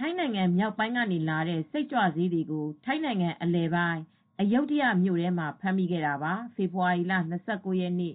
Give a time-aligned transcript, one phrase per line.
[0.00, 4.02] ထိုင်းနိုင်ငံမြောက်ပိုင်းကနေလာတဲ့ စိတ်ကြွဆေးတွေကို ထိုင်းနိုင်ငံအလယ်ပိုင်း
[4.40, 7.22] အယုဒ္ဓယမြို့ထဲမှာ ဖမ်းမိခဲ့တာပါ။ဖေဖေါ်ဝါရီလ ၂
[7.64, 8.14] ၉ ရက်နေ့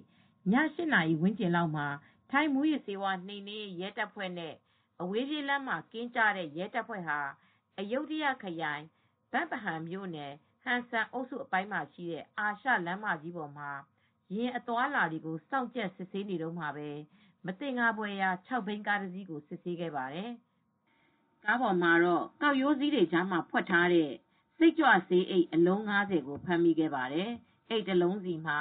[0.52, 1.86] ၈ နာရီဝန်းကျင်လောက်မှာ
[2.30, 4.54] ထိုင်းမူးယစ်ဆေးဝါးနှိမ်နင်းရေး ရဲတပ်ဖွဲ့နဲ့
[5.02, 7.20] အဝေးပြေးလမ်းမှာ ကင်းကျတဲ့ ရဲတပ်ဖွဲ့ဟာ
[7.78, 8.84] အယုဒ္ဓယခရိုင်
[9.32, 10.32] ဘန့်ဖဟန်မြို့နယ်
[10.62, 13.70] ဟန်ဆန်အုပ်စုအပိုင်းမှာရှိတဲ့ အာရှလမ်းမကြီးပေါ်မှာ
[14.34, 16.88] ယာဉ်အသွားအလာတွေကို စောင့်ကြပ် စစ်ဆေးနေတုန်းမှာပဲ
[17.46, 20.32] မသင်္ကာဖွယ်ရာ၆ဘီးကားတစီးကို စစ်ဆေးခဲ့ပါတယ်။
[21.46, 24.10] ကားပေါ်မှာတော့ ကောက်ရိုးစည်းတွေကြားမှာ ဖွက်ထားတဲ့
[24.58, 27.30] စိတ်ကြွဆေးအိတ် အလုံး ၅၀ ကို ဖမ်းမိခဲ့ပါတယ်။
[27.70, 28.58] အိတ်တလုံးစီမှာ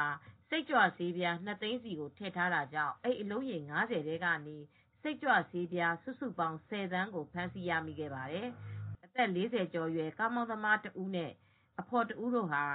[0.49, 1.11] စိတ်ကြွဆေး
[1.47, 4.57] ၂ သိန်းစီကို ထည့်ထားတာကြောင့်အိတ်အလုံးရေ ၅၀ ထဲကနေ
[5.01, 5.67] စိတ်ကြွဆေး
[6.03, 8.47] စုစုပေါင်း ၁၀ သန်းကို ဖမ်းဆီးရမိခဲ့ပါတယ်။
[9.05, 11.31] အသက် ၄၀ ကျော်အရွယ် ကားမောင်းသမားတဦးနဲ့
[11.79, 12.65] အဖော်တဦးတို့ဟာ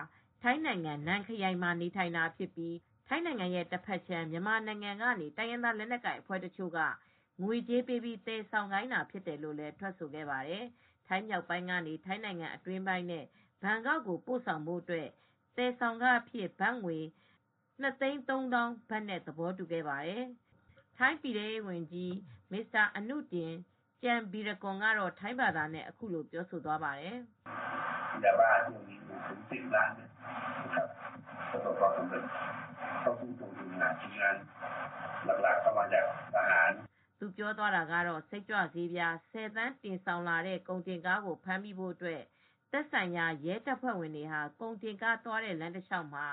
[0.42, 2.76] ထိုင်းနိုင်ငံနန်ခရိုင်မှာ နေထိုင်တာဖြစ်ပြီး
[3.08, 6.78] ထိုင်းနိုင်ငံရဲ့ တဘက်ခြမ်း မြန်မာနိုင်ငံကနေ တိုင်းရင်းသား လက်နက်ကိုင်အဖွဲ့တချို့က
[7.42, 10.64] ငွေကြေးပေးပြီး သယ်ဆောင်ခိုင်းတာဖြစ်တယ်လို့ထွက်ဆိုခဲ့ပါတယ်။
[11.08, 13.24] ထိုင်းမြောက်ပိုင်းကနေ ထိုင်းနိုင်ငံအတွင်းပိုင်းနဲ့
[13.62, 15.08] ဘန်ကောက်ကို ပို့ဆောင်ဖို့အတွက်
[15.56, 16.98] သယ်ဆောင်ခအဖြစ် ဘတ်ငွေ
[17.82, 20.24] ၂၃၀,၀၀၀ ဘတ်နဲ့ သဘောတူခဲ့ပါတယ်။
[20.96, 22.12] ထိုင်းပြည်ထဲရေးဝန်ကြီး
[22.52, 22.84] Mr.
[22.98, 23.52] Anutin
[24.02, 27.16] Charnvirakul ကထိုင်းဘာသာနဲ့ အခုလိုပြောသွားပါတယ်။"
[36.80, 36.97] သူ
[37.48, 42.22] ပြောသွားတာကတော့ စိတ်ကြွဆေး၁၀ သန်း တင်ဆောင်လာတဲ့ ကုန်တင်ကားကို ဖမ်းမိဖို့အတွက်
[42.72, 46.26] သက်ဆိုင်ရာ ရဲတပ်ဖွဲ့ဝင်တွေဟာ ကုန်တင်ကားသွားတဲ့ လမ်းတလျှောက်မှာ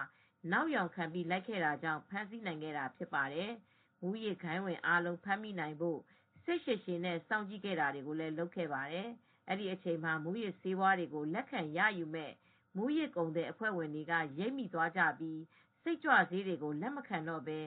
[0.52, 3.52] နောက်ယောင်ခံပြီး လိုက်ခဲ့တာကြောင့် ဖမ်းဆီးနိုင်ခဲ့တာ ဖြစ်ပါတယ်။
[4.02, 6.00] မူးယစ်ဂိုဏ်းဝင်အားလုံး ဖမ်းမိနိုင်ဖို့
[6.44, 8.02] စိတ်ရှည်ရှည်နဲ့ စောင့်ကြည့်ခဲ့တာတွေ
[8.38, 9.10] လုပ်ခဲ့ပါတယ်။
[9.50, 12.34] အဲဒီအချိန်မှာ မူးယစ်ဆေးတွေကို လက်ခံရယူမယ့်
[12.76, 15.42] မူးယစ်ကုန်သည်အဖွဲ့ဝင်တွေက ရိပ်မိသွားကြပြီး
[15.84, 17.60] စိတ်ကြွဆေးတွေကို လက်မခံတော့ဘဲ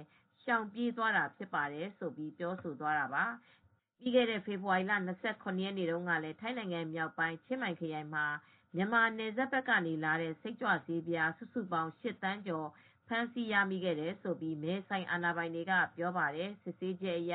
[0.50, 3.24] ရှောင်ပြေးသွားတာဖြစ်ပါတယ်။"ဆိုပြီးပြောဆိုသွားတာပါ။
[3.98, 8.26] ပြီးခဲ့တဲ့ ဖေဖေါ်ဝါရီလ ၂၇ ရက်နေ့တုန်းကလည်း ထိုင်းနိုင်ငံမြောက်ပိုင်း ချင်းမိုင်ခရိုင်မှာ
[8.74, 11.02] မြန်မာနယ်စပ်ဘက်ကနေလာတဲ့ စိတ်ကြွဆေး
[11.38, 12.68] စုစုပေါင်း ၈ သန်းကျော်
[13.08, 17.34] ဖမ်းဆီးရမိခဲ့တယ်လို့ မဲဆိုင်အာဏာပိုင်တွေက ပြောပါတယ်။စစ်ဆေးချက်အရ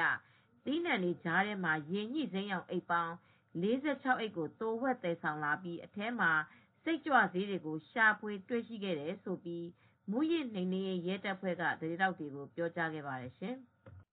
[0.65, 3.13] သီးနှံတွေကြားထဲမှာ ရေညှိစိမ်းရောင်အိတ်ပေါင်း
[3.61, 6.31] ၄၆ အိတ်ကို သိုဝှက်သယ်ဆောင်လာပြီး အထဲမှာ
[6.83, 9.41] စိတ်ကြွဆေးတွေကို ရှာဖွေတွေ့ရှိခဲ့တယ်လို့
[10.11, 13.55] မူးယစ်နှိမ်နင်းရေး ရဲတပ်ဖွဲ့က သတင်းထောက်တွေကို ပြောကြားခဲ့ပါတယ်ရှင်။